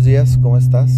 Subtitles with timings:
[0.00, 0.90] buenos días, ¿cómo estás?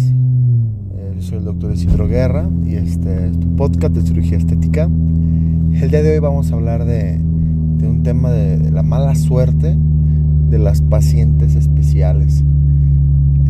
[0.95, 4.83] Eh, soy el doctor Isidro Guerra y este es tu podcast de cirugía estética.
[4.85, 7.19] El día de hoy vamos a hablar de,
[7.81, 9.75] un tema de, la mala suerte
[10.49, 12.45] de las pacientes especiales.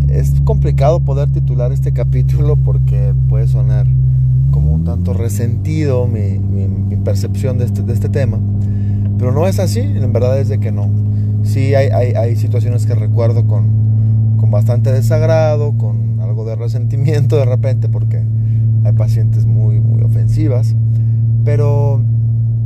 [0.09, 3.85] Es complicado poder titular este capítulo porque puede sonar
[4.49, 8.39] como un tanto resentido mi, percepción de este, de este tema,
[9.19, 10.89] pero no es así, en verdad es de que no.
[11.43, 13.82] Sí hay, hay, hay situaciones que recuerdo con
[14.53, 18.23] bastante desagrado, con algo de resentimiento de repente, porque
[18.85, 20.75] hay pacientes muy, muy ofensivas.
[21.43, 22.01] Pero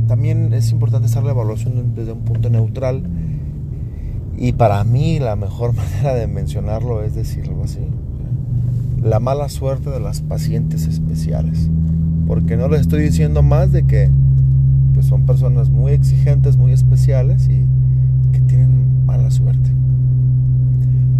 [0.06, 3.02] también es importante hacer la evaluación desde un punto neutral.
[4.36, 7.80] Y para mí la mejor manera de mencionarlo es decirlo así.
[9.02, 11.70] La mala suerte de las pacientes especiales.
[12.26, 14.10] Porque no les estoy diciendo más de que
[14.92, 17.64] pues son personas muy exigentes, muy especiales y
[18.32, 19.70] que tienen mala suerte.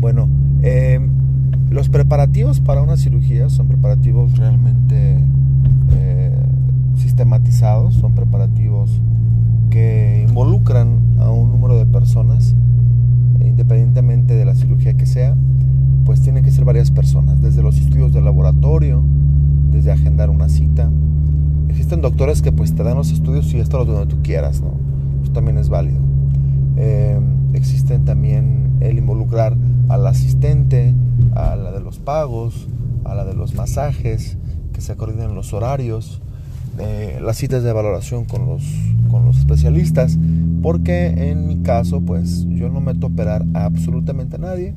[0.01, 0.29] Bueno,
[0.63, 1.01] eh,
[1.71, 5.23] los preparativos para una cirugía son preparativos realmente
[5.93, 6.35] eh,
[6.97, 9.01] sistematizados, son preparativos
[9.71, 12.55] que involucran a un número de personas,
[13.41, 15.37] independientemente de la cirugía que sea,
[16.05, 19.03] pues tienen que ser varias personas, desde los estudios de laboratorio,
[19.71, 20.91] desde agendar una cita.
[21.69, 24.73] Existen doctores que pues te dan los estudios y esto lo donde tú quieras, ¿no?
[25.23, 25.99] Eso también es válido.
[26.77, 27.21] Eh,
[27.53, 29.57] existen también el involucrar
[29.89, 30.95] al asistente,
[31.35, 32.69] a la de los pagos,
[33.05, 34.37] a la de los masajes,
[34.73, 36.21] que se coordinen los horarios,
[36.79, 38.63] eh, las citas de valoración con los,
[39.11, 40.19] con los especialistas,
[40.63, 44.75] porque en mi caso, pues yo no meto a operar a absolutamente a nadie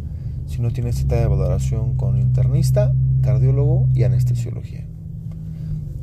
[0.48, 4.86] si no tiene cita de valoración con internista, cardiólogo y anestesiología.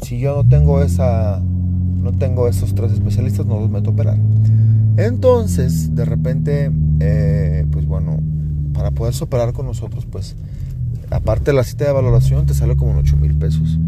[0.00, 4.18] Si yo no tengo esa, no tengo esos tres especialistas, no los meto a operar.
[4.96, 6.70] Entonces, de repente,
[7.00, 8.07] eh, pues bueno,
[8.89, 10.34] para poder operar con nosotros, pues
[11.11, 13.78] aparte de la cita de valoración, te sale como en 8 mil pesos.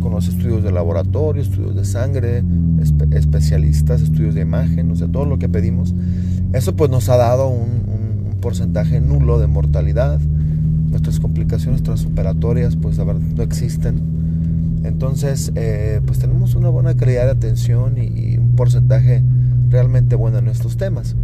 [0.00, 2.44] Con los estudios de laboratorio, estudios de sangre,
[3.12, 5.92] especialistas, estudios de imagen, o sea, todo lo que pedimos.
[6.52, 10.20] Eso pues nos ha dado un, porcentaje nulo de mortalidad.
[10.20, 14.82] Nuestras complicaciones transoperatorias pues a ver, no existen.
[14.84, 19.22] Entonces, eh, pues tenemos una buena calidad de atención y, y un porcentaje
[19.70, 21.16] realmente bueno en estos temas.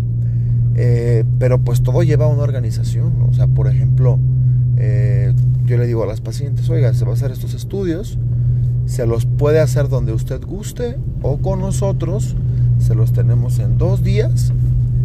[0.76, 3.12] Eh, pero pues todo lleva a una organización.
[3.28, 4.18] O sea, por ejemplo,
[4.76, 5.32] eh,
[5.66, 8.18] yo le digo a las pacientes, oiga, se va a hacer estos estudios,
[8.86, 12.36] se los puede hacer donde usted guste o con nosotros,
[12.78, 14.52] se los tenemos en dos días,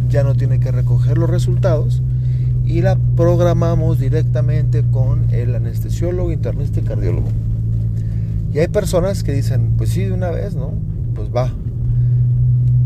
[0.08, 2.02] ya no tiene que recoger los resultados
[2.64, 7.28] y la programamos directamente con el anestesiólogo, internista y cardiólogo.
[8.52, 10.72] Y hay personas que dicen, pues sí, de una vez, ¿no?
[11.14, 11.52] Pues va.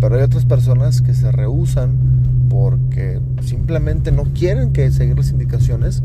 [0.01, 2.10] Pero hay otras personas que se rehusan
[2.51, 6.03] porque simplemente no quieren que seguir las indicaciones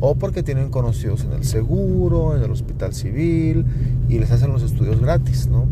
[0.00, 3.66] o porque tienen conocidos en el seguro, en el hospital civil
[4.08, 5.66] y les hacen los estudios gratis, ¿no?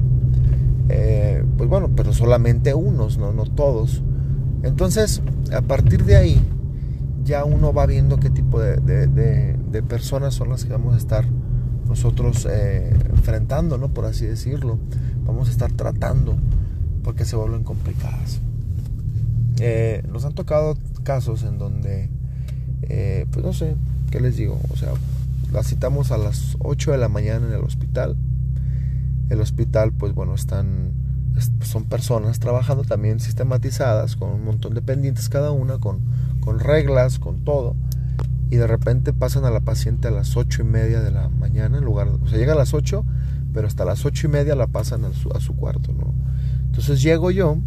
[0.89, 3.33] Eh, pues bueno, pero solamente unos, ¿no?
[3.33, 4.03] no todos.
[4.65, 5.23] Entonces,
[5.53, 6.41] a partir de ahí,
[7.25, 8.75] ya uno va viendo qué tipo de,
[9.89, 11.25] personas son las que vamos a estar
[11.87, 13.89] nosotros eh, enfrentando, ¿no?
[13.89, 14.79] Por así decirlo.
[15.25, 16.37] Vamos a estar tratando
[17.05, 18.41] porque se vuelven complicadas.
[19.61, 22.11] Eh, nos han tocado casos en donde,
[22.83, 23.75] eh, pues no sé,
[24.11, 24.61] ¿qué les digo?
[24.71, 24.91] O sea,
[25.53, 28.17] la citamos a las 8 de la mañana en el hospital.
[29.31, 30.93] El hospital, pues bueno, están,
[31.63, 36.01] son personas trabajando también sistematizadas, con un montón de pendientes cada una, con,
[36.41, 37.75] con reglas, con todo.
[38.51, 41.79] Y de repente pasan a la paciente a las 8 y media de la mañana,
[41.79, 43.05] en lugar, o sea, llega a las 8,
[43.53, 46.15] pero hasta las 8 y media la pasan a su, a su cuarto, ¿no?
[46.67, 47.59] Entonces llego yo,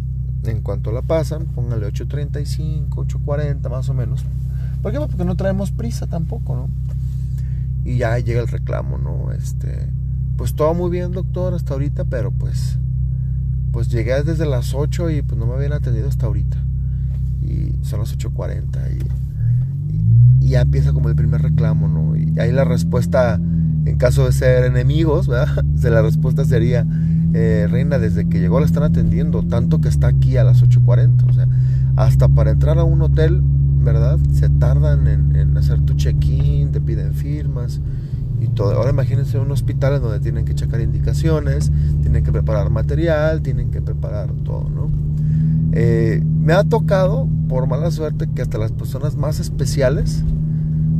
[0.44, 4.24] en cuanto la pasan, póngale 8.35, 8.40 más o menos.
[4.82, 4.98] ¿Por qué?
[4.98, 6.68] Porque no traemos prisa tampoco, ¿no?
[7.84, 9.32] Y ya llega el reclamo, ¿no?
[9.32, 9.88] Este,
[10.36, 12.78] pues todo muy bien, doctor, hasta ahorita, pero pues,
[13.72, 16.56] pues llegué desde las 8 y pues no me habían atendido hasta ahorita.
[17.42, 22.16] Y son las 8.40 y, y, ya empieza como el primer reclamo, ¿no?
[22.16, 25.62] Y ahí la respuesta, en caso de ser enemigos, ¿verdad?
[25.82, 26.86] la respuesta sería,
[27.32, 31.28] eh, reina, desde que llegó la están atendiendo, tanto que está aquí a las 8.40.
[31.28, 31.46] O sea,
[31.96, 34.18] hasta para entrar a un hotel, ¿verdad?
[34.32, 37.80] Se tardan en, hacer tu check-in, te piden firmas
[38.40, 38.72] y todo.
[38.74, 41.70] Ahora imagínense un hospital en donde tienen que checar indicaciones,
[42.02, 44.90] tienen que preparar material, tienen que preparar todo, ¿no?
[45.72, 50.24] Eh, me ha tocado, por mala suerte, que hasta las personas más especiales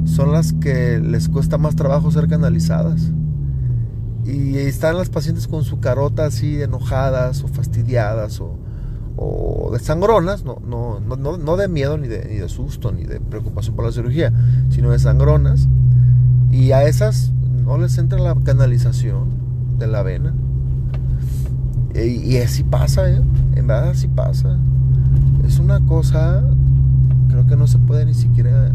[0.05, 3.11] son las que les cuesta más trabajo ser canalizadas
[4.31, 8.59] y están las pacientes con su carota así enojadas o fastidiadas o,
[9.17, 13.21] o sangronas, no, no, no, no de miedo ni de, ni de, susto ni de
[13.21, 14.33] preocupación por la cirugía,
[14.71, 15.69] sino de sangronas.
[16.51, 17.33] Y a esas
[17.65, 19.31] no les entra la canalización
[19.79, 20.35] de la vena.
[21.95, 23.21] Y, así pasa, ¿eh?
[23.57, 24.59] En verdad así pasa.
[25.47, 26.43] Es una cosa,
[27.29, 28.71] creo que no se puede ni siquiera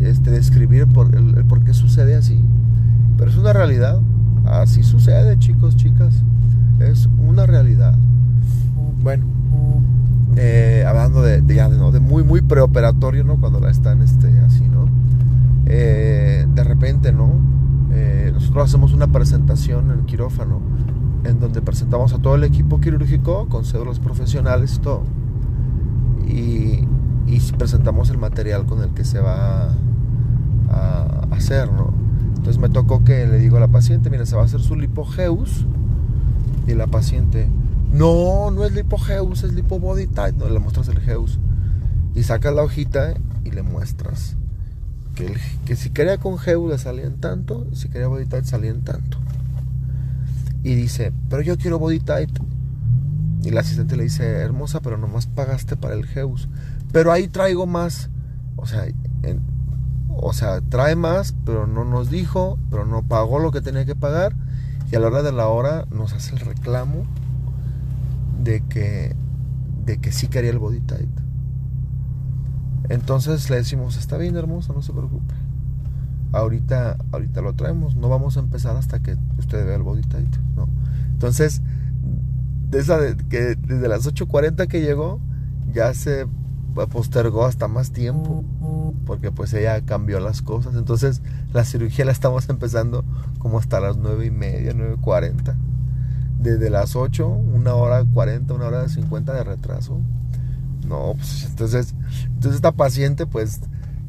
[0.00, 2.42] este, describir el por qué sucede así.
[3.16, 4.00] Pero es una realidad.
[4.44, 6.14] Así sucede, chicos, chicas.
[6.80, 7.94] Es una realidad.
[9.02, 9.24] Bueno,
[10.36, 13.36] eh, hablando de, ya de, muy, muy preoperatorio, ¿no?
[13.38, 14.86] Cuando la están este, así, ¿no?
[15.66, 17.32] Eh, de repente, ¿no?
[17.92, 20.60] Eh, nosotros hacemos una presentación en quirófano
[21.24, 25.02] en donde presentamos a todo el equipo quirúrgico con cédulas profesionales y todo.
[26.26, 26.88] Y,
[27.26, 29.74] y presentamos el material con el que se va
[30.70, 31.92] a hacer, ¿no?
[32.42, 34.74] Entonces me tocó que le digo a la paciente, mira, se va a hacer su
[34.74, 35.64] lipogeus.
[36.66, 37.48] Y la paciente,
[37.92, 40.32] no, no es lipogeus, es lipobody type.
[40.32, 41.38] No, le muestras el geus.
[42.16, 44.36] Y sacas la hojita y le muestras
[45.14, 45.32] que,
[45.66, 49.18] que si quería con geus le salían tanto, si quería body type salían tanto.
[50.64, 52.40] Y dice, pero yo quiero body type.
[53.44, 56.48] Y la asistente le dice, hermosa, pero nomás pagaste para el geus.
[56.90, 58.10] Pero ahí traigo más.
[58.56, 58.86] O sea,
[59.22, 59.40] en,
[60.24, 63.96] o sea, trae más, pero no nos dijo, pero no pagó lo que tenía que
[63.96, 64.36] pagar.
[64.90, 67.04] Y a la hora de la hora nos hace el reclamo
[68.40, 69.16] de que,
[69.84, 71.10] de que sí quería el body tight.
[72.88, 75.34] Entonces le decimos, está bien hermosa, no se preocupe.
[76.30, 80.36] Ahorita, ahorita lo traemos, no vamos a empezar hasta que usted vea el body tight.
[80.54, 80.68] ¿no?
[81.10, 81.62] Entonces,
[83.28, 85.20] que desde las 8.40 que llegó,
[85.72, 86.26] ya se
[86.72, 88.44] postergó hasta más tiempo
[89.06, 90.74] porque pues ella cambió las cosas.
[90.76, 91.22] Entonces
[91.52, 93.04] la cirugía la estamos empezando
[93.38, 95.54] como hasta las nueve y media 9.40
[96.38, 100.00] desde las 8 una hora 40 una hora 50 de retraso.
[100.86, 101.94] No pues entonces
[102.26, 103.60] entonces esta paciente pues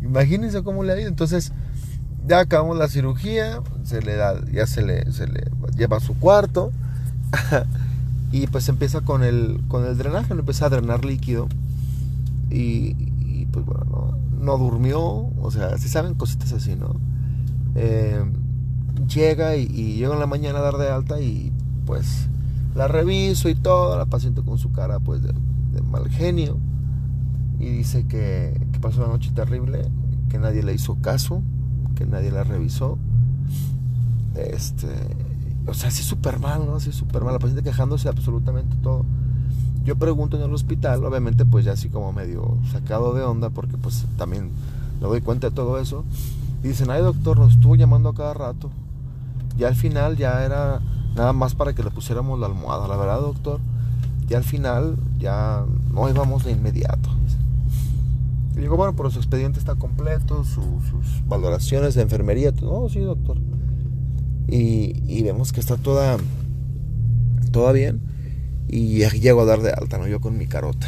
[0.01, 1.09] imagínense cómo le ha ido.
[1.09, 1.51] Entonces
[2.25, 6.17] ya acabamos la cirugía se le da ya se le, se le lleva a su
[6.17, 6.71] cuarto
[8.31, 11.47] y pues empieza con el con el drenaje empieza a drenar líquido
[12.53, 16.95] y, pues bueno, no, durmió, o sea, si saben cositas así, ¿no?
[17.75, 18.23] Eh,
[19.07, 21.51] llega y, llega en la mañana a dar de alta y
[21.85, 22.29] pues
[22.75, 25.33] la reviso y todo, la paciente con su cara pues de,
[25.81, 26.57] mal genio
[27.59, 29.89] y dice que, que, pasó una noche terrible,
[30.29, 31.41] que nadie le hizo caso,
[31.95, 32.97] que nadie la revisó.
[34.35, 34.87] Este,
[35.67, 36.75] o sea, así súper mal, ¿no?
[36.75, 39.05] Así súper mal, la paciente quejándose absolutamente todo.
[39.83, 43.77] Yo pregunto en el hospital, obviamente pues ya así como medio sacado de onda, porque
[43.77, 44.49] pues también
[45.01, 46.05] me doy cuenta de todo eso.
[46.63, 48.69] Y dicen, ay doctor, nos estuvo llamando a cada rato.
[49.57, 50.79] Ya al final ya era
[51.15, 52.87] nada más para que le pusiéramos la almohada.
[52.87, 53.59] La verdad, doctor,
[54.27, 57.09] ya al final ya no íbamos de inmediato.
[58.55, 62.53] Y digo, bueno, pero su expediente está completo, sus valoraciones de enfermería.
[62.61, 63.37] No, sí, doctor.
[64.47, 66.17] Y, y vemos que está toda,
[67.51, 68.12] toda bien.
[68.67, 70.07] Y llego a dar de alta, ¿no?
[70.07, 70.87] Yo con mi carota.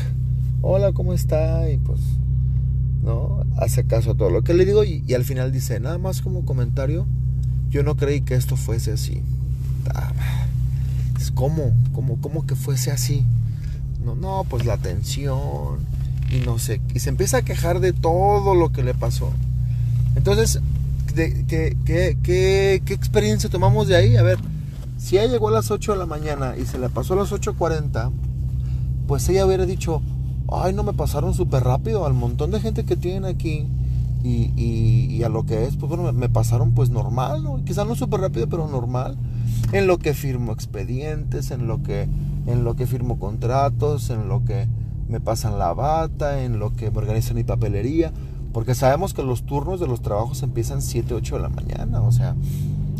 [0.61, 1.69] Hola, ¿cómo está?
[1.69, 1.99] Y pues,
[3.03, 3.45] ¿no?
[3.57, 6.43] Hace caso a todo lo que le digo y, al final dice, nada más como
[6.43, 7.05] comentario,
[7.69, 9.21] yo no creí que esto fuese así.
[11.35, 11.73] ¿Cómo?
[11.93, 13.25] ¿Cómo, cómo que fuese así?
[14.03, 15.79] No, no, pues la tensión
[16.31, 16.81] y no sé.
[16.93, 19.31] Y se empieza a quejar de todo lo que le pasó.
[20.15, 20.61] Entonces,
[21.13, 24.15] ¿qué, qué, qué, qué experiencia tomamos de ahí?
[24.15, 24.39] A ver,
[25.05, 27.31] si ella llegó a las 8 de la mañana y se le pasó a las
[27.31, 28.09] 8.40,
[29.05, 30.01] pues ella hubiera dicho,
[30.51, 33.67] ay, no me pasaron súper rápido al montón de gente que tienen aquí.
[34.23, 37.63] Y, y, a lo que es, pues bueno, me, pasaron pues normal, ¿no?
[37.63, 39.15] Quizás no súper rápido, pero normal.
[39.73, 42.09] En lo que firmo expedientes, en lo que,
[42.47, 44.67] en lo que firmo contratos, en lo que
[45.07, 48.11] me pasan la bata, en lo que me organizan mi papelería.
[48.53, 52.11] Porque sabemos que los turnos de los trabajos empiezan 7, 8 de la mañana, o
[52.11, 52.35] sea,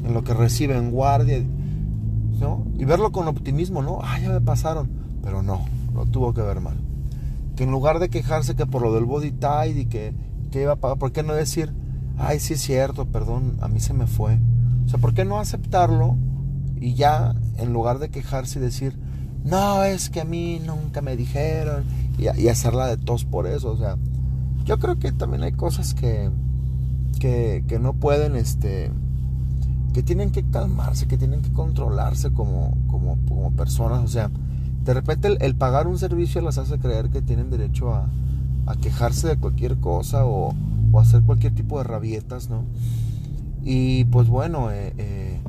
[0.05, 1.43] en lo que reciben guardia
[2.77, 3.99] y verlo con optimismo, ¿no?
[4.01, 4.89] Ah, ya me pasaron.
[5.23, 6.77] Pero no, no tuvo que ver mal.
[7.55, 10.13] Que en lugar de quejarse que por lo del body tight y que,
[10.51, 11.73] que iba a pagar, ¿por qué no decir,
[12.17, 14.37] ay, sí es cierto, perdón, a mí se me fue?
[14.85, 16.17] O sea, ¿por qué no aceptarlo
[16.75, 18.99] y ya, en lugar de quejarse y decir,
[19.43, 21.85] no, es que a mí nunca me dijeron,
[22.17, 23.71] y, y hacerla de tos por eso?
[23.71, 23.97] O sea,
[24.65, 26.29] yo creo que también hay cosas que,
[27.19, 28.91] que, que no pueden, este,
[29.95, 34.03] que tienen que calmarse, que tienen que controlarse como, como, personas.
[34.03, 34.29] O sea,
[34.83, 38.09] de repente el, pagar un servicio las hace creer que tienen derecho a,
[38.81, 40.53] quejarse de cualquier cosa o,
[40.91, 42.65] o, hacer cualquier tipo de rabietas, ¿no?
[43.63, 45.39] Y pues bueno, eh, eh,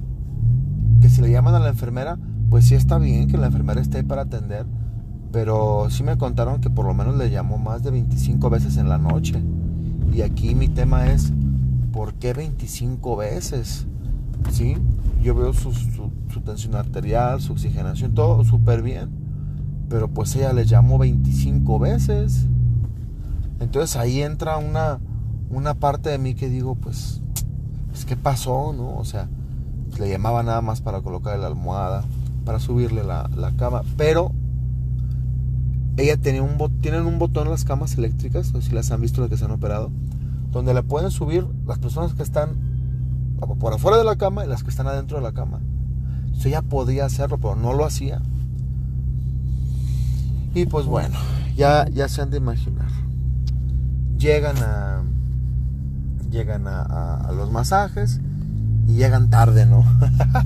[1.01, 2.17] que si le llaman a la enfermera,
[2.49, 4.65] pues sí está bien que la enfermera esté ahí para atender,
[5.33, 8.89] pero sí me contaron que por lo menos le llamó más de 25 veces en
[8.89, 9.43] la noche.
[10.15, 11.33] Y aquí mi tema es,
[11.91, 13.89] ¿por qué 25 veces?
[14.51, 14.77] ¿Sí?
[15.23, 19.11] Yo veo su, su, tensión arterial, su oxigenación, todo súper bien.
[19.89, 22.47] Pero pues ella le llamó 25 veces.
[23.61, 24.99] Entonces ahí entra una,
[25.51, 27.21] una parte de mí que digo, pues,
[27.91, 28.73] pues, ¿qué pasó?
[28.73, 28.97] ¿No?
[28.97, 29.29] O sea,
[29.99, 32.05] le llamaba nada más para colocarle la almohada,
[32.45, 33.83] para subirle la, la cama.
[33.97, 34.33] Pero
[35.97, 39.21] ella tenía un tienen un botón en las camas eléctricas, no si las han visto
[39.21, 39.91] las que se han operado,
[40.53, 42.66] donde le pueden subir las personas que están
[43.59, 45.61] por afuera de la cama y las que están adentro de la cama.
[46.25, 48.21] Entonces ella podía hacerlo, pero no lo hacía.
[50.55, 51.17] Y pues bueno,
[51.57, 52.89] ya, ya se han de imaginar.
[54.19, 55.03] Llegan a.
[56.31, 58.21] Llegan a, los masajes
[58.87, 59.85] y llegan tarde, ¿no?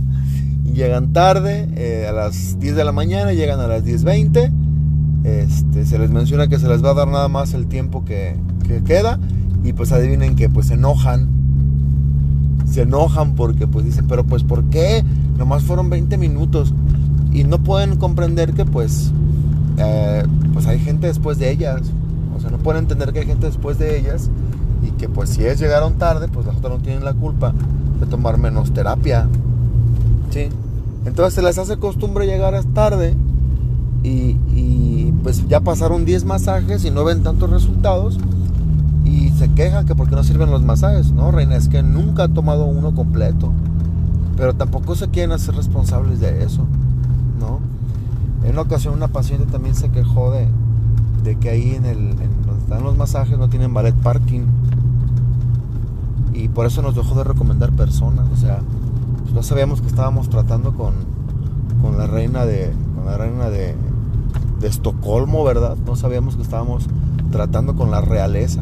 [0.73, 4.53] llegan tarde, eh, a las 10 de la mañana, llegan a las 10.20
[5.25, 8.37] este, se les menciona que se les va a dar nada más el tiempo que,
[8.87, 9.19] queda
[9.65, 11.40] y pues adivinen que pues se enojan.
[12.71, 15.05] Se enojan porque pues dicen, pero pues ¿por qué?
[15.37, 16.73] Nomás fueron 20 minutos
[17.33, 19.13] y no pueden comprender que pues
[19.77, 21.83] eh, pues hay gente después de ellas.
[22.37, 24.31] O sea, no pueden entender que hay gente después de ellas
[24.87, 27.53] y que pues si ellas llegaron tarde, pues las otras no tienen la culpa
[28.01, 29.29] de tomar menos terapia.
[30.31, 30.49] ¿Sí?
[31.05, 33.15] Entonces se les hace costumbre llegar tarde
[34.03, 38.30] y, pues ya pasaron 10 masajes y no ven tantos resultados y
[39.41, 41.13] se quejan que porque no sirven los masajes.
[41.13, 43.51] No, reina, es que nunca ha tomado uno completo.
[44.37, 46.67] Pero tampoco se quieren hacer responsables de eso,
[47.41, 47.59] ¿no?
[48.45, 50.47] En una ocasión una paciente también se quejó de,
[51.25, 54.43] de que ahí en, el, en donde están los masajes no tienen ballet parking.
[56.35, 58.27] Y por eso nos dejó de recomendar personas.
[58.35, 58.61] O sea,
[59.23, 60.93] pues no sabíamos que estábamos tratando con,
[61.81, 63.75] con la reina de, con la reina de,
[64.61, 65.79] de Estocolmo, ¿verdad?
[65.87, 66.89] No sabíamos que estábamos
[67.31, 68.61] tratando con la realeza.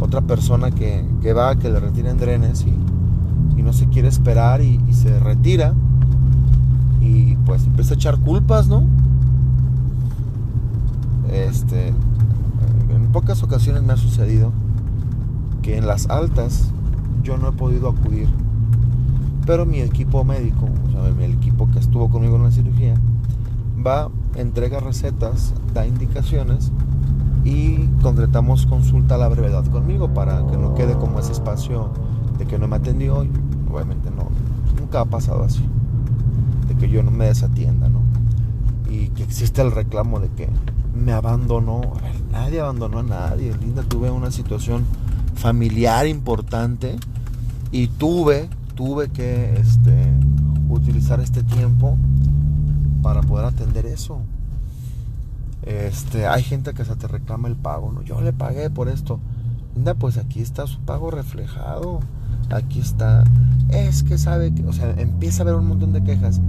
[0.00, 2.74] Otra persona que, que, va, que le retiren drenes y,
[3.58, 5.74] y no se quiere esperar y, se retira
[7.00, 8.84] y pues empieza a echar culpas, ¿no?
[11.30, 14.52] Este, en pocas ocasiones me ha sucedido
[15.62, 16.70] que en las altas
[17.22, 18.28] yo no he podido acudir,
[19.46, 22.94] pero mi equipo médico, o sea, el equipo que estuvo conmigo en la cirugía,
[23.84, 26.70] va entrega recetas, da indicaciones
[27.44, 31.90] y concretamos consulta a la brevedad conmigo para que no quede como ese espacio
[32.38, 33.26] de que no me atendió.
[33.70, 34.28] Obviamente no,
[34.80, 35.64] nunca ha pasado así,
[36.68, 38.00] de que yo no me desatienda, ¿no?
[38.90, 40.48] Y que existe el reclamo de que
[40.94, 41.80] me abandonó.
[41.98, 43.54] A ver, nadie abandonó a nadie.
[43.58, 44.84] Linda, tuve una situación
[45.34, 46.96] familiar importante
[47.72, 50.12] y tuve, tuve que este,
[50.68, 51.98] utilizar este tiempo
[53.02, 54.20] para poder atender eso.
[55.66, 58.02] Este, hay gente que se te reclama el pago, ¿no?
[58.02, 59.18] Yo le pagué por esto.
[59.76, 62.00] Anda, pues aquí está su pago reflejado.
[62.50, 63.24] Aquí está.
[63.70, 66.40] Es que sabe que, o sea, empieza a haber un montón de quejas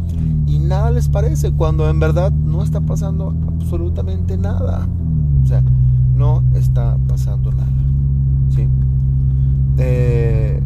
[0.45, 4.87] y nada les parece cuando en verdad no está pasando absolutamente nada.
[5.43, 5.63] O sea,
[6.15, 7.69] no está pasando nada.
[8.53, 8.67] ¿Sí?
[9.77, 10.61] Eh,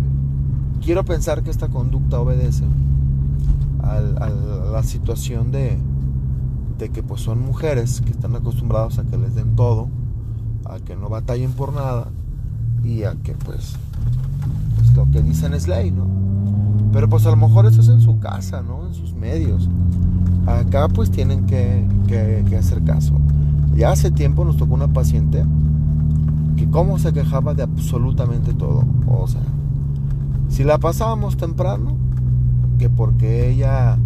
[0.84, 2.64] quiero pensar que esta conducta obedece
[3.84, 4.30] a
[4.72, 5.78] la situación de,
[6.80, 9.90] de que pues son mujeres que están acostumbradas a que les den todo,
[10.66, 12.08] a que no batallen por nada
[12.84, 13.76] y a que pues,
[14.78, 16.08] pues, lo que dicen es ley, ¿no?
[16.94, 18.88] Pero pues a lo mejor eso es en su casa, ¿no?
[18.88, 19.70] En sus medios.
[20.48, 23.20] Acá pues tienen que, que, hacer caso.
[23.76, 25.46] Ya hace tiempo nos tocó una paciente
[26.56, 28.86] que como se quejaba de absolutamente todo.
[29.08, 29.44] O sea,
[30.48, 31.96] si la pasábamos temprano,
[32.80, 34.00] que porque ella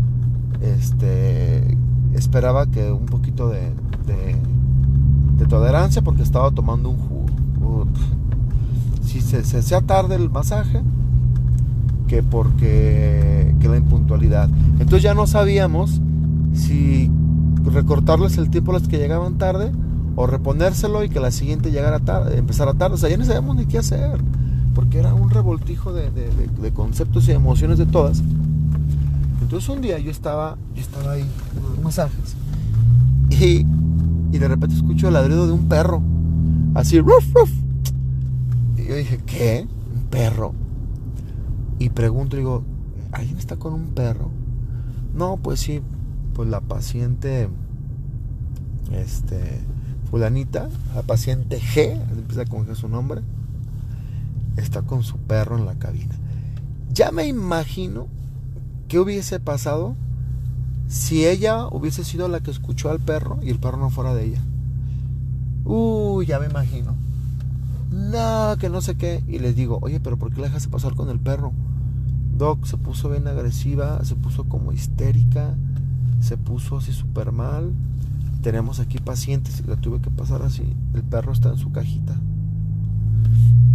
[0.62, 1.78] este,
[2.16, 3.72] esperaba que un poquito de,
[4.06, 7.86] de, tolerancia porque estaba tomando un jugo.
[9.04, 10.82] Si se, se tarde el masaje,
[12.08, 14.50] que porque que la impuntualidad.
[14.80, 16.02] Entonces ya no sabíamos
[16.54, 17.12] si
[17.66, 19.72] recortarles el tiempo a los que llegaban tarde
[20.16, 22.96] o reponérselo y que la siguiente llegara tarde, empezara tarde.
[22.96, 24.22] O sea, ya no sabíamos ni qué hacer,
[24.74, 28.24] porque era un revoltijo de, de conceptos y emociones de todas.
[29.44, 31.26] Entonces un día yo estaba, yo estaba ahí
[31.84, 32.36] masajes
[33.30, 33.66] y,
[34.32, 36.02] y de repente escucho el ladrido de un perro.
[36.74, 37.52] Así, ruf, ruf.
[38.78, 39.68] Y yo dije, ¿qué?
[39.94, 40.54] ¿Un perro?
[41.80, 42.64] Y pregunto, digo,
[43.12, 44.32] ¿alguien está con un perro?
[45.14, 45.82] No, pues sí,
[46.34, 47.50] pues la paciente,
[48.92, 49.62] este,
[50.10, 53.22] fulanita, la paciente G, empieza con G su nombre,
[54.58, 56.16] está con su perro en la cabina.
[56.92, 58.08] Ya me imagino
[58.94, 59.96] ¿Qué hubiese pasado
[60.94, 64.26] si ella hubiese sido la que escuchó al perro y el perro no fuera de
[64.26, 64.42] ella?
[65.66, 66.94] Uy, ya me imagino.
[67.90, 69.24] no, que no sé qué.
[69.28, 71.52] Y les digo, oye, pero ¿por qué la dejaste pasar con el perro?
[72.38, 75.56] Doc se puso bien agresiva, se puso como histérica,
[76.20, 77.72] se puso así súper mal.
[78.44, 80.76] Tenemos aquí pacientes y la tuve que pasar así.
[80.94, 82.16] El perro está en su cajita.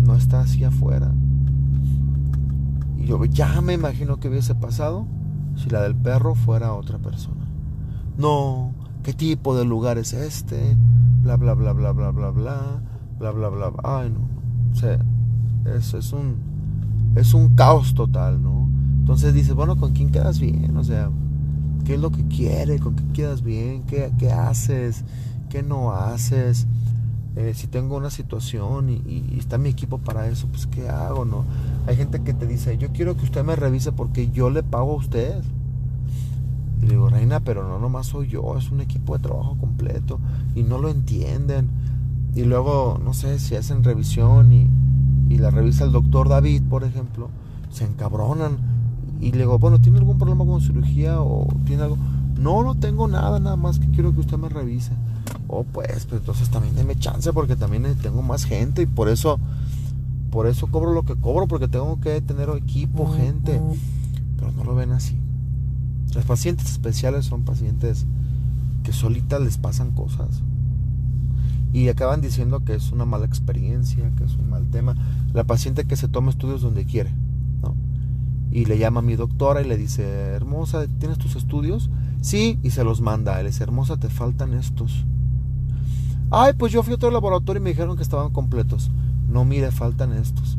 [0.04, 1.10] No está así afuera.
[2.96, 5.17] Y yo ya me imagino que hubiese pasado
[5.58, 7.46] si la del perro fuera otra persona.
[8.16, 8.72] No,
[9.02, 10.76] ¿qué tipo de lugar es este?
[11.22, 12.82] Bla, bla, bla, bla, bla, bla, bla,
[13.18, 13.72] bla, bla, bla.
[13.82, 14.20] Ay, no.
[14.72, 14.98] O sea,
[15.76, 16.36] eso es un,
[17.16, 18.68] es un caos total, ¿no?
[19.00, 20.76] Entonces dices, bueno, ¿con quién quedas bien?
[20.76, 21.10] O sea,
[21.84, 22.78] ¿qué es lo que quiere?
[22.78, 23.82] ¿Con qué quedas bien?
[23.84, 25.04] ¿Qué, qué haces?
[25.48, 26.66] ¿Qué no haces?
[27.36, 31.24] Eh, si tengo una situación y, y, está mi equipo para eso, pues ¿qué hago?
[31.24, 31.44] no
[31.88, 34.92] Hay gente que te dice, yo quiero que usted me revise porque yo le pago
[34.92, 35.42] a usted.
[36.82, 40.20] Y le digo, Reina, pero no nomás soy yo, es un equipo de trabajo completo
[40.54, 41.70] y no lo entienden.
[42.34, 44.68] Y luego, no sé, si hacen revisión y,
[45.38, 47.30] la revisa el doctor David, por ejemplo,
[47.70, 48.58] se encabronan.
[49.18, 51.96] Y le digo, bueno, ¿tiene algún problema con cirugía o tiene algo?
[52.38, 54.92] No, no tengo nada, nada más que quiero que usted me revise.
[55.46, 59.40] Oh, pues, pues entonces también déme chance porque también tengo más gente y por eso,
[60.30, 63.60] por eso cobro lo que cobro, porque tengo que tener equipo, gente.
[64.36, 65.16] Pero no lo ven así.
[66.14, 68.06] Los pacientes especiales son pacientes
[68.82, 70.42] que solitas les pasan cosas.
[71.72, 74.94] Y acaban diciendo que es una mala experiencia, que es un mal tema.
[75.34, 77.12] La paciente que se toma estudios donde quiere,
[77.62, 77.74] ¿no?
[78.50, 81.90] Y le llama a mi doctora y le dice, hermosa, ¿tienes tus estudios?
[82.22, 83.38] Sí, y se los manda.
[83.40, 85.04] Él dice, hermosa, te faltan estos.
[86.30, 88.90] Ay, pues yo fui a otro laboratorio y me dijeron que estaban completos.
[89.28, 90.58] No, mire, faltan estos.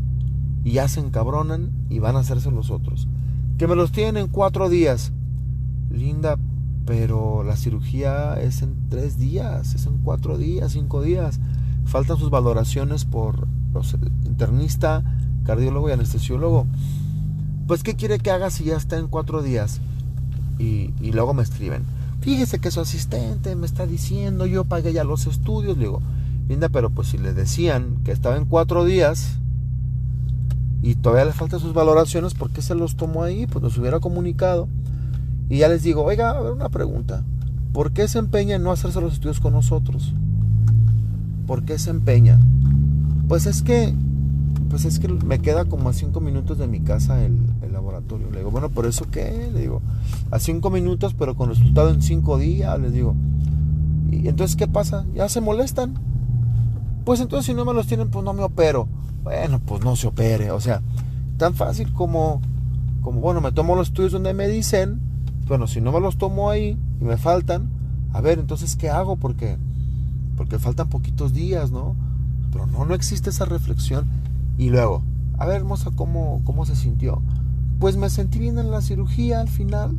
[0.64, 3.08] Y ya se encabronan y van a hacerse los otros.
[3.58, 5.12] Que me los tienen en cuatro días
[5.90, 6.38] linda,
[6.86, 11.40] pero la cirugía es en tres días, es en cuatro días, cinco días.
[11.86, 13.96] Faltan sus valoraciones por los,
[14.26, 15.04] internista,
[15.44, 16.68] cardiólogo y anestesiólogo.
[17.68, 19.80] Pues, ¿qué quiere que haga si ya está en cuatro días?
[20.58, 21.84] Y, y luego me escriben.
[22.22, 25.78] Fíjese que su asistente me está diciendo, yo pagué ya los estudios.
[25.78, 26.02] Le digo,
[26.50, 29.38] linda, pero pues si le decían que estaba en cuatro días
[30.82, 33.46] y todavía le faltan sus valoraciones, ¿por qué se los tomó ahí?
[33.46, 34.68] Pues nos hubiera comunicado.
[35.48, 37.24] Y ya les digo, oiga, a ver una pregunta.
[37.72, 40.14] ¿Por qué se empeña en no hacerse los estudios con nosotros?
[41.46, 42.40] ¿Por qué se empeña?
[43.28, 43.94] Pues es que,
[44.70, 48.32] pues es que me queda como a cinco minutos de mi casa el, el laboratorio.
[48.32, 49.52] Le digo, bueno, ¿por eso qué?
[49.54, 49.82] Le digo,
[50.32, 53.16] a cinco minutos, pero con resultado en cinco días, les digo.
[54.12, 55.06] Y entonces, ¿qué pasa?
[55.14, 55.94] Ya se molestan.
[57.10, 58.88] Pues entonces si no me los tienen, pues no me opero.
[59.24, 60.52] Bueno, pues no se opere.
[60.52, 60.84] O sea,
[61.38, 62.40] tan fácil como,
[63.02, 65.02] como bueno, me tomo los estudios donde me dicen
[65.48, 67.72] bueno, si no me los tomo ahí y me faltan,
[68.14, 69.16] a ver, entonces, ¿qué hago?
[69.16, 69.58] Porque,
[70.38, 71.96] porque faltan poquitos días, ¿no?
[72.52, 74.06] Pero no, no existe esa reflexión.
[74.60, 75.02] Y luego,
[75.40, 77.24] a ver, hermosa, ¿cómo, cómo se sintió?
[77.80, 79.98] Pues me sentí bien en la cirugía al final,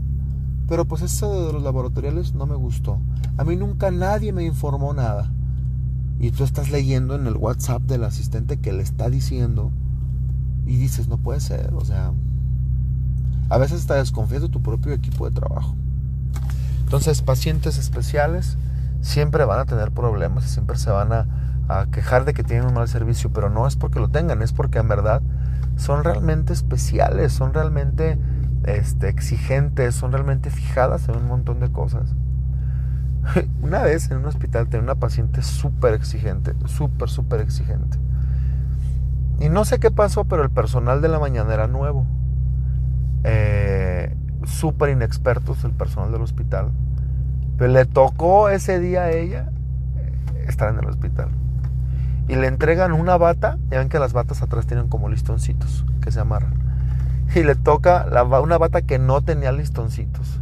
[0.69, 3.01] pero pues eso de los laboratoriales no me gustó.
[3.37, 5.33] A mí nunca nadie me informó nada.
[6.21, 9.73] Y tú estás leyendo en el WhatsApp del asistente que le está diciendo
[10.67, 12.13] y dices, no puede ser, o sea,
[13.49, 15.75] a veces está desconfiando de tu propio equipo de trabajo.
[16.85, 18.57] Entonces, pacientes especiales
[19.01, 21.27] siempre van a tener problemas siempre se van a,
[21.93, 24.81] quejar de que tienen un mal servicio, pero no es porque lo tengan, es porque
[24.81, 25.23] en verdad
[25.77, 28.19] son realmente especiales, son realmente
[28.65, 32.13] este, exigentes, son realmente fijadas en un montón de cosas.
[33.63, 37.99] Una vez en un hospital tenía una paciente súper exigente, súper, súper exigente.
[39.39, 42.07] Y no sé qué pasó, pero el personal de la mañana era nuevo
[43.25, 46.71] eh, súper inexpertos el personal del hospital.
[47.57, 49.51] Pero le tocó ese día a ella
[49.97, 51.29] eh, estar en el hospital.
[52.29, 56.13] Y le entregan una bata, ya ven que las batas atrás tienen como listoncitos que
[56.13, 56.55] se amarran.
[57.35, 58.07] Y le toca
[58.43, 60.40] una bata que no tenía listoncitos.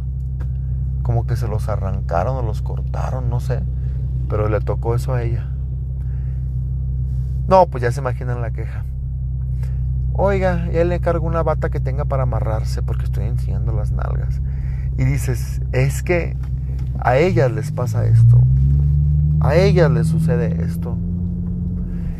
[1.09, 3.63] Como que se los arrancaron o los cortaron, no sé.
[4.29, 5.47] Pero le tocó eso a ella.
[7.47, 8.85] No, pues ya se imaginan la queja.
[10.13, 14.39] Oiga, él le cargo una bata que tenga para amarrarse porque estoy enseñando las nalgas.
[14.99, 16.37] Y dices, es que
[16.99, 18.39] a ellas les pasa esto.
[19.39, 20.95] A ellas les sucede esto.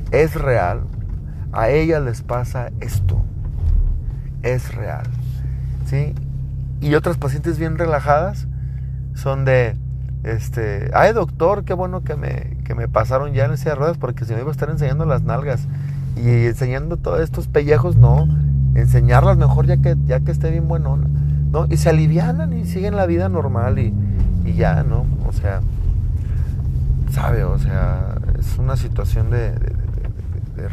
[0.09, 0.81] Es real.
[1.51, 3.21] A ellas les pasa esto.
[4.41, 5.05] Es real.
[5.85, 6.15] ¿Sí?
[6.81, 8.48] Y otras pacientes bien relajadas
[9.15, 9.75] son de,
[10.23, 13.97] este, ay doctor, qué bueno que me, que me pasaron ya en ese de ruedas
[13.97, 15.67] porque si me iba a estar enseñando las nalgas
[16.15, 18.27] y enseñando todos estos pellejos, no,
[18.75, 20.97] enseñarlas mejor ya que, ya que esté bien bueno
[21.51, 21.65] ¿no?
[21.69, 23.93] Y se alivianan y siguen la vida normal y,
[24.45, 25.05] y ya, ¿no?
[25.27, 25.61] O sea,
[27.11, 29.53] sabe, o sea, es una situación de,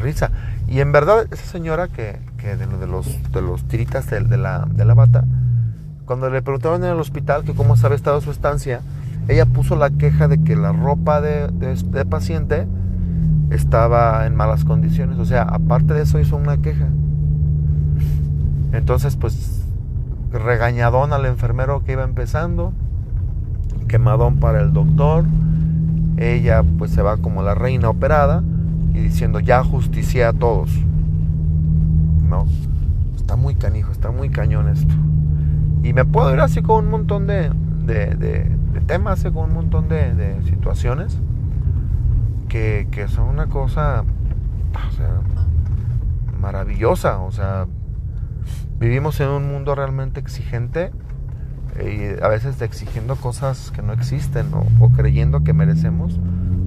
[0.02, 0.32] risa.
[0.66, 4.36] Y en verdad, esa señora que, que de, de, los, de los tiritas de, de,
[4.36, 5.24] la, de la bata,
[6.06, 8.80] cuando le preguntaban en el hospital que cómo había estado su estancia,
[9.28, 12.66] ella puso la queja de que la ropa de, de, paciente
[13.50, 15.18] estaba en malas condiciones.
[15.18, 16.86] O sea, aparte de eso hizo una queja.
[18.72, 19.64] Entonces, pues,
[20.32, 22.72] regañadón al enfermero que iba empezando,
[23.88, 25.24] quemadón para el doctor.
[26.18, 28.42] Ella pues se va como la reina operada
[28.94, 30.70] y diciendo ya justicia a todos.
[32.28, 32.46] No,
[33.16, 34.94] está muy canijo, está muy cañón esto.
[35.86, 37.48] Y me puedo ir así con un montón de,
[37.84, 38.50] de,
[38.86, 41.16] temas, eh, con un montón de, situaciones
[42.48, 44.02] que, que, son una cosa
[46.40, 47.20] maravillosa.
[47.20, 47.68] O sea,
[48.80, 50.90] vivimos en un mundo realmente exigente
[51.78, 54.46] y a veces exigiendo cosas que no existen
[54.80, 56.18] o, creyendo que merecemos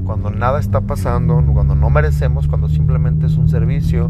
[0.05, 4.09] cuando nada está pasando, cuando no merecemos, cuando simplemente es un servicio,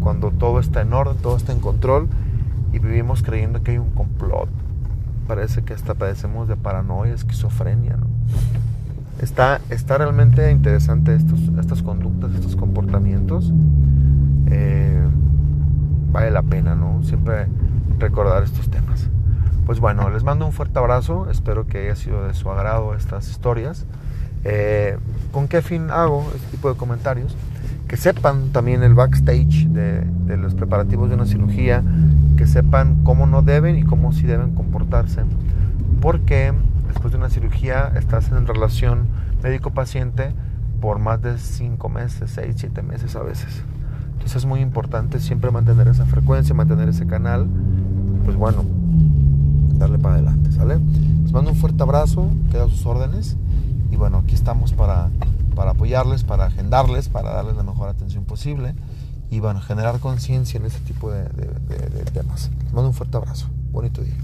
[0.00, 2.10] cuando todo está en orden, todo está en control
[2.72, 4.48] y vivimos creyendo que hay un complot.
[5.26, 7.96] Parece que hasta padecemos de paranoia, esquizofrenia.
[7.96, 8.06] ¿no?
[9.20, 13.52] Está, está realmente interesante estos, estas conductas, estos comportamientos.
[14.46, 15.02] Eh,
[16.10, 17.02] vale la pena, ¿no?
[17.02, 17.46] Siempre
[17.98, 19.08] recordar estos temas.
[19.66, 23.28] Pues bueno, les mando un fuerte abrazo, espero que haya sido de su agrado estas
[23.28, 23.84] historias.
[24.42, 24.96] Eh,
[25.32, 27.36] ¿Con qué fin hago este tipo de comentarios?
[27.86, 31.82] Que sepan también el backstage de, de, los preparativos de una cirugía,
[32.40, 35.24] que sepan cómo no deben y cómo sí deben comportarse,
[36.00, 36.54] porque
[36.88, 39.08] después de una cirugía estás en relación
[39.42, 40.32] médico-paciente
[40.80, 43.62] por más de 5 meses, 6, 7 meses a veces.
[44.12, 47.46] Entonces es muy importante siempre mantener esa frecuencia, mantener ese canal.
[48.24, 48.64] Pues bueno,
[49.74, 50.78] darle para adelante, ¿sale?
[51.22, 53.36] Les mando un fuerte abrazo, queda a sus órdenes
[53.90, 55.10] y bueno, aquí estamos para,
[55.54, 58.74] para apoyarles, para agendarles, para darles la mejor atención posible
[59.30, 62.50] y bueno, generar conciencia en este tipo de, de temas.
[62.64, 64.16] Les mando un fuerte abrazo, bonito día.